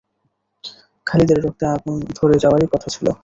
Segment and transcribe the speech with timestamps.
[1.07, 3.07] খালিদের রক্তে আগুন ধরে যাওয়ারই কথা ছিল।